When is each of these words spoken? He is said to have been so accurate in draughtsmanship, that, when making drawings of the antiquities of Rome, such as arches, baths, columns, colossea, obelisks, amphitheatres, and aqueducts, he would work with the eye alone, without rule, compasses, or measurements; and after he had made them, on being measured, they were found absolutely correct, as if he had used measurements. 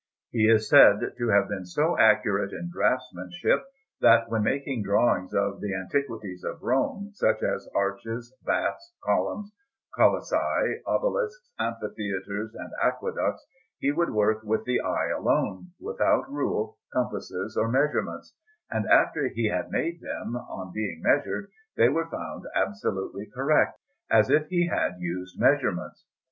He 0.31 0.49
is 0.49 0.67
said 0.67 1.13
to 1.15 1.27
have 1.29 1.47
been 1.47 1.63
so 1.63 1.95
accurate 1.95 2.53
in 2.53 2.71
draughtsmanship, 2.73 3.61
that, 3.99 4.31
when 4.31 4.41
making 4.41 4.81
drawings 4.81 5.31
of 5.31 5.61
the 5.61 5.75
antiquities 5.75 6.43
of 6.43 6.63
Rome, 6.63 7.11
such 7.13 7.43
as 7.43 7.69
arches, 7.75 8.35
baths, 8.43 8.95
columns, 9.05 9.53
colossea, 9.95 10.81
obelisks, 10.87 11.51
amphitheatres, 11.59 12.55
and 12.55 12.71
aqueducts, 12.81 13.45
he 13.77 13.91
would 13.91 14.09
work 14.09 14.41
with 14.41 14.63
the 14.63 14.79
eye 14.81 15.09
alone, 15.09 15.67
without 15.79 16.23
rule, 16.31 16.79
compasses, 16.91 17.55
or 17.55 17.67
measurements; 17.69 18.33
and 18.71 18.87
after 18.87 19.27
he 19.27 19.49
had 19.49 19.69
made 19.69 20.01
them, 20.01 20.35
on 20.35 20.73
being 20.73 21.03
measured, 21.03 21.51
they 21.77 21.89
were 21.89 22.09
found 22.09 22.45
absolutely 22.55 23.27
correct, 23.27 23.77
as 24.09 24.31
if 24.31 24.47
he 24.47 24.67
had 24.67 24.95
used 24.99 25.39
measurements. 25.39 26.07